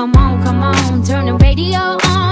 Come 0.00 0.16
on, 0.16 0.42
come 0.42 0.62
on, 0.62 1.02
turn 1.04 1.26
the 1.26 1.34
radio 1.34 1.78
on. 1.78 2.29